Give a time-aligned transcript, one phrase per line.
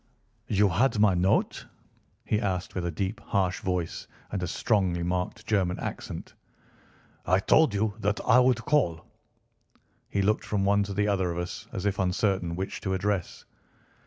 [0.47, 1.67] "You had my note?"
[2.25, 6.33] he asked with a deep harsh voice and a strongly marked German accent.
[7.23, 9.05] "I told you that I would call."
[10.09, 13.45] He looked from one to the other of us, as if uncertain which to address.